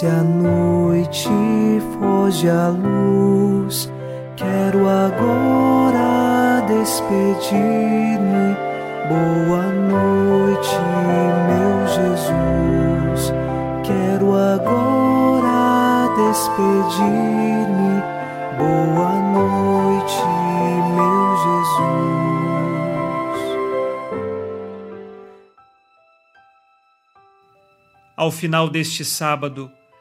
Desce 0.00 0.06
a 0.06 0.22
noite, 0.22 1.28
foge 1.92 2.48
a 2.48 2.68
luz. 2.68 3.92
Quero 4.34 4.88
agora 4.88 6.64
despedir-me. 6.66 8.56
Boa 9.10 9.66
noite, 9.68 10.74
meu 11.48 11.86
Jesus. 11.86 13.34
Quero 13.84 14.34
agora 14.34 16.08
despedir-me. 16.16 18.00
Boa 18.56 19.20
noite, 19.34 20.24
meu 20.96 21.36
Jesus. 21.44 21.90
Ao 28.16 28.30
final 28.30 28.66
deste 28.70 29.04
sábado, 29.04 29.70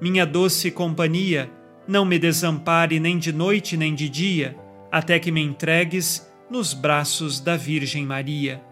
minha 0.00 0.24
doce 0.24 0.70
companhia, 0.70 1.50
não 1.86 2.04
me 2.04 2.18
desampare 2.18 3.00
nem 3.00 3.18
de 3.18 3.32
noite 3.32 3.76
nem 3.76 3.94
de 3.94 4.08
dia, 4.08 4.56
até 4.90 5.18
que 5.18 5.32
me 5.32 5.40
entregues 5.40 6.30
nos 6.50 6.72
braços 6.72 7.40
da 7.40 7.56
Virgem 7.56 8.06
Maria. 8.06 8.62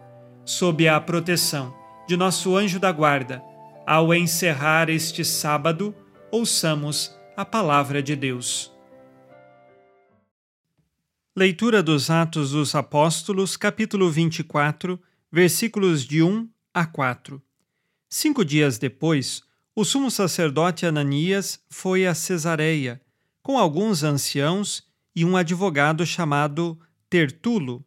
Sob 0.45 0.87
a 0.87 1.01
proteção 1.01 1.75
de 2.07 2.17
nosso 2.17 2.57
anjo 2.57 2.79
da 2.79 2.93
guarda, 2.93 3.43
ao 3.87 4.15
encerrar 4.15 4.89
este 4.89 5.25
sábado, 5.25 5.95
ouçamos 6.31 7.17
a 7.37 7.45
palavra 7.45 8.03
de 8.03 8.15
Deus. 8.15 8.73
Leitura 11.35 11.83
dos 11.83 12.09
Atos 12.09 12.53
dos 12.53 12.75
Apóstolos, 12.75 13.57
capítulo 13.57 14.11
24, 14.11 14.99
versículos 15.31 16.05
de 16.05 16.23
1 16.23 16.49
a 16.73 16.87
4. 16.87 17.43
Cinco 18.09 18.45
dias 18.45 18.79
depois, 18.79 19.43
o 19.79 19.85
sumo 19.85 20.11
sacerdote 20.11 20.87
Ananias 20.87 21.61
foi 21.69 22.07
a 22.07 22.15
Cesareia 22.15 22.99
com 23.43 23.59
alguns 23.59 24.03
anciãos 24.03 24.83
e 25.15 25.23
um 25.23 25.37
advogado 25.37 26.07
chamado 26.07 26.81
Tertulo. 27.11 27.85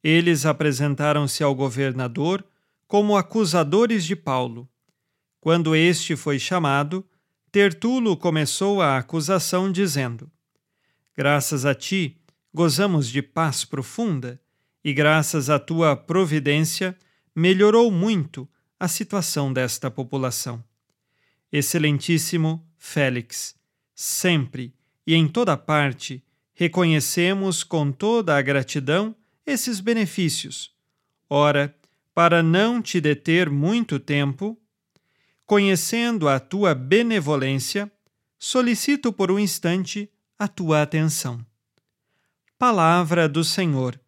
Eles 0.00 0.46
apresentaram-se 0.46 1.42
ao 1.42 1.56
governador 1.56 2.46
como 2.86 3.16
acusadores 3.16 4.04
de 4.04 4.14
Paulo. 4.14 4.68
Quando 5.40 5.74
este 5.74 6.14
foi 6.14 6.38
chamado, 6.38 7.04
Tertulo 7.50 8.16
começou 8.16 8.80
a 8.80 8.96
acusação 8.96 9.72
dizendo: 9.72 10.30
Graças 11.16 11.66
a 11.66 11.74
ti 11.74 12.16
gozamos 12.54 13.08
de 13.08 13.22
paz 13.22 13.64
profunda, 13.64 14.40
e 14.84 14.94
graças 14.94 15.50
à 15.50 15.58
tua 15.58 15.96
providência 15.96 16.96
melhorou 17.34 17.90
muito 17.90 18.48
a 18.78 18.86
situação 18.86 19.52
desta 19.52 19.90
população. 19.90 20.67
Excelentíssimo 21.52 22.66
Félix, 22.76 23.54
sempre 23.94 24.74
e 25.06 25.14
em 25.14 25.26
toda 25.26 25.56
parte 25.56 26.22
reconhecemos 26.54 27.64
com 27.64 27.90
toda 27.90 28.36
a 28.36 28.42
gratidão 28.42 29.14
esses 29.46 29.80
benefícios. 29.80 30.74
Ora, 31.30 31.74
para 32.14 32.42
não 32.42 32.82
te 32.82 33.00
deter 33.00 33.48
muito 33.48 33.98
tempo, 33.98 34.58
conhecendo 35.46 36.28
a 36.28 36.38
tua 36.38 36.74
benevolência, 36.74 37.90
solicito 38.38 39.12
por 39.12 39.30
um 39.30 39.38
instante 39.38 40.10
a 40.38 40.46
tua 40.46 40.82
atenção. 40.82 41.44
Palavra 42.58 43.28
do 43.28 43.42
Senhor. 43.42 43.98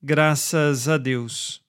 Graças 0.00 0.88
a 0.88 0.96
Deus. 0.96 1.67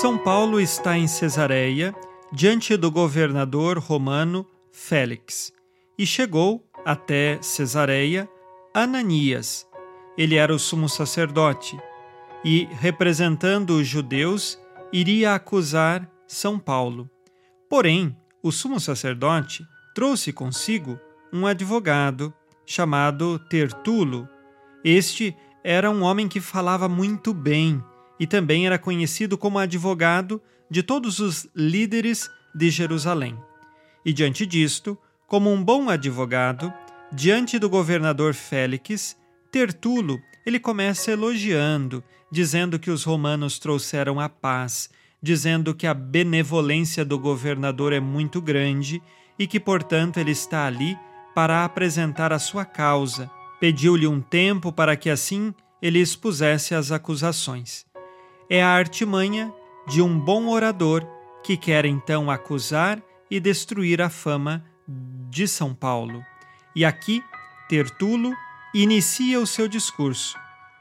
São 0.00 0.16
Paulo 0.16 0.58
está 0.58 0.96
em 0.96 1.06
Cesareia, 1.06 1.94
diante 2.32 2.74
do 2.74 2.90
governador 2.90 3.76
romano 3.76 4.46
Félix, 4.72 5.52
e 5.98 6.06
chegou 6.06 6.66
até 6.86 7.38
Cesareia 7.42 8.26
Ananias. 8.72 9.68
Ele 10.16 10.36
era 10.36 10.54
o 10.54 10.58
sumo 10.58 10.88
sacerdote 10.88 11.78
e, 12.42 12.66
representando 12.80 13.76
os 13.76 13.86
judeus, 13.86 14.58
iria 14.90 15.34
acusar 15.34 16.10
São 16.26 16.58
Paulo. 16.58 17.06
Porém, 17.68 18.16
o 18.42 18.50
sumo 18.50 18.80
sacerdote 18.80 19.66
trouxe 19.94 20.32
consigo 20.32 20.98
um 21.30 21.46
advogado 21.46 22.32
chamado 22.64 23.38
Tertulo. 23.38 24.26
Este 24.82 25.36
era 25.62 25.90
um 25.90 26.00
homem 26.00 26.26
que 26.26 26.40
falava 26.40 26.88
muito 26.88 27.34
bem 27.34 27.84
e 28.20 28.26
também 28.26 28.66
era 28.66 28.78
conhecido 28.78 29.38
como 29.38 29.58
advogado 29.58 30.42
de 30.70 30.82
todos 30.82 31.18
os 31.18 31.48
líderes 31.56 32.30
de 32.54 32.68
Jerusalém. 32.68 33.36
E 34.04 34.12
diante 34.12 34.44
disto, 34.44 34.96
como 35.26 35.50
um 35.50 35.64
bom 35.64 35.88
advogado, 35.88 36.70
diante 37.10 37.58
do 37.58 37.70
governador 37.70 38.34
Félix, 38.34 39.16
Tertulo, 39.50 40.20
ele 40.44 40.60
começa 40.60 41.10
elogiando, 41.10 42.04
dizendo 42.30 42.78
que 42.78 42.90
os 42.90 43.04
romanos 43.04 43.58
trouxeram 43.58 44.20
a 44.20 44.28
paz, 44.28 44.90
dizendo 45.22 45.74
que 45.74 45.86
a 45.86 45.94
benevolência 45.94 47.04
do 47.04 47.18
governador 47.18 47.92
é 47.92 48.00
muito 48.00 48.40
grande 48.40 49.02
e 49.38 49.46
que, 49.46 49.58
portanto, 49.58 50.18
ele 50.18 50.30
está 50.30 50.66
ali 50.66 50.96
para 51.34 51.64
apresentar 51.64 52.32
a 52.32 52.38
sua 52.38 52.64
causa. 52.64 53.30
Pediu-lhe 53.58 54.06
um 54.06 54.20
tempo 54.20 54.70
para 54.70 54.94
que 54.94 55.08
assim 55.08 55.54
ele 55.80 55.98
expusesse 55.98 56.74
as 56.74 56.92
acusações 56.92 57.89
é 58.50 58.60
a 58.60 58.68
artimanha 58.68 59.54
de 59.86 60.02
um 60.02 60.18
bom 60.18 60.48
orador 60.48 61.06
que 61.44 61.56
quer 61.56 61.84
então 61.84 62.28
acusar 62.28 63.00
e 63.30 63.38
destruir 63.38 64.02
a 64.02 64.10
fama 64.10 64.64
de 65.30 65.46
São 65.46 65.72
Paulo. 65.72 66.24
E 66.74 66.84
aqui, 66.84 67.22
Tertulo 67.68 68.34
inicia 68.74 69.40
o 69.40 69.46
seu 69.46 69.68
discurso. 69.68 70.36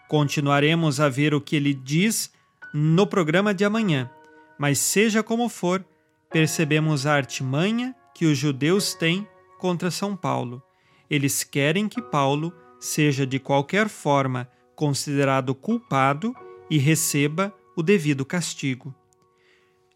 Continuaremos 0.08 1.00
a 1.00 1.08
ver 1.08 1.36
o 1.36 1.40
que 1.40 1.56
ele 1.56 1.74
diz 1.74 2.32
no 2.74 3.06
programa 3.06 3.54
de 3.54 3.64
amanhã, 3.64 4.10
mas 4.58 4.80
seja 4.80 5.22
como 5.22 5.48
for, 5.48 5.86
percebemos 6.32 7.06
a 7.06 7.14
artimanha 7.14 7.96
que 8.16 8.26
os 8.26 8.38
judeus 8.38 8.96
têm 8.96 9.28
contra 9.60 9.92
São 9.92 10.16
Paulo. 10.16 10.62
Eles 11.08 11.44
querem 11.44 11.88
que 11.88 12.02
Paulo 12.02 12.52
seja 12.80 13.28
de 13.28 13.40
qualquer 13.40 13.88
forma 13.88 14.50
considerado 14.76 15.54
culpado 15.54 16.34
e 16.70 16.78
receba 16.78 17.54
o 17.76 17.84
devido 17.84 18.26
castigo. 18.26 18.94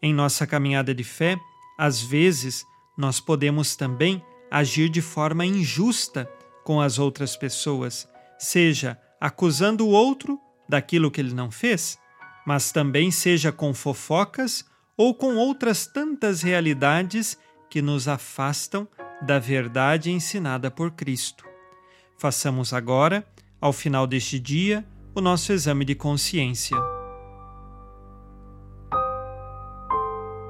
Em 0.02 0.12
nossa 0.12 0.46
caminhada 0.46 0.94
de 0.94 1.04
fé, 1.04 1.38
às 1.78 2.00
vezes, 2.00 2.64
nós 2.96 3.20
podemos 3.20 3.76
também 3.76 4.22
agir 4.50 4.88
de 4.88 5.02
forma 5.02 5.44
injusta 5.44 6.30
com 6.62 6.80
as 6.80 6.98
outras 6.98 7.36
pessoas, 7.36 8.08
seja 8.38 8.98
acusando 9.20 9.86
o 9.86 9.90
outro 9.90 10.38
daquilo 10.68 11.10
que 11.10 11.20
ele 11.20 11.34
não 11.34 11.50
fez, 11.50 11.98
mas 12.46 12.70
também 12.70 13.10
seja 13.10 13.50
com 13.50 13.72
fofocas 13.72 14.64
ou 14.96 15.14
com 15.14 15.36
outras 15.36 15.86
tantas 15.86 16.42
realidades 16.42 17.38
que 17.68 17.82
nos 17.82 18.06
afastam 18.06 18.86
da 19.22 19.38
verdade 19.38 20.10
ensinada 20.10 20.70
por 20.70 20.92
Cristo. 20.92 21.44
Façamos 22.16 22.72
agora, 22.72 23.26
ao 23.60 23.72
final 23.72 24.06
deste 24.06 24.38
dia, 24.38 24.86
o 25.14 25.20
nosso 25.20 25.52
exame 25.52 25.84
de 25.84 25.94
consciência. 25.94 26.76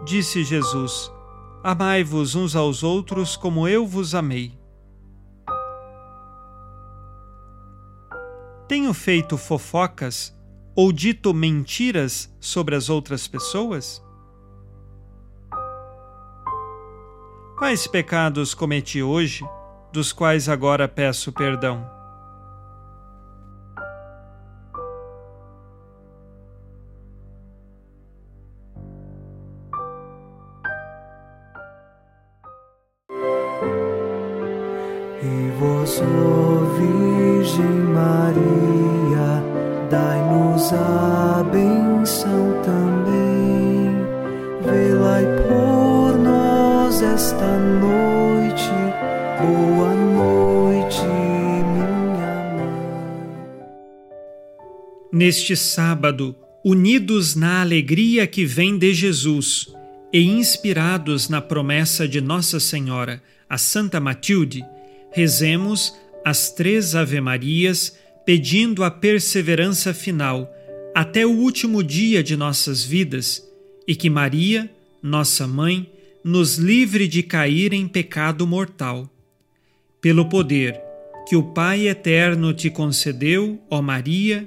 Disse 0.05 0.43
Jesus: 0.43 1.13
Amai-vos 1.63 2.35
uns 2.35 2.57
aos 2.57 2.83
outros 2.83 3.37
como 3.37 3.69
eu 3.69 3.87
vos 3.87 4.15
amei. 4.15 4.59
Tenho 8.67 8.95
feito 8.95 9.37
fofocas 9.37 10.35
ou 10.75 10.91
dito 10.91 11.35
mentiras 11.35 12.35
sobre 12.41 12.75
as 12.75 12.89
outras 12.89 13.29
pessoas? 13.29 14.03
Quais 17.59 17.87
pecados 17.87 18.53
cometi 18.53 19.03
hoje, 19.03 19.45
dos 19.93 20.13
quais 20.13 20.49
agora 20.49 20.89
peço 20.89 21.33
perdão? 21.33 22.04
Neste 55.25 55.57
sábado, 55.57 56.37
unidos 56.63 57.35
na 57.35 57.63
alegria 57.63 58.27
que 58.27 58.45
vem 58.45 58.77
de 58.77 58.93
Jesus 58.93 59.75
e 60.13 60.21
inspirados 60.21 61.31
na 61.31 61.41
promessa 61.41 62.07
de 62.07 62.21
Nossa 62.21 62.61
Senhora, 62.61 63.23
a 63.49 63.57
Santa 63.57 63.99
Matilde, 63.99 64.63
rezemos 65.11 65.95
as 66.23 66.51
três 66.51 66.95
Ave-Marias 66.95 67.97
pedindo 68.27 68.85
a 68.85 68.91
perseverança 68.91 69.95
final 69.95 70.47
até 70.95 71.25
o 71.25 71.31
último 71.31 71.83
dia 71.83 72.23
de 72.23 72.37
nossas 72.37 72.85
vidas 72.85 73.43
e 73.89 73.97
que 73.97 74.11
Maria, 74.11 74.71
nossa 75.03 75.47
mãe, 75.47 75.91
nos 76.23 76.59
livre 76.59 77.09
de 77.09 77.23
cair 77.23 77.73
em 77.73 77.89
pecado 77.89 78.47
mortal. 78.47 79.11
Pelo 80.03 80.29
poder 80.29 80.79
que 81.27 81.35
o 81.35 81.43
Pai 81.43 81.89
eterno 81.89 82.53
te 82.53 82.69
concedeu, 82.69 83.59
ó 83.71 83.81
Maria, 83.81 84.47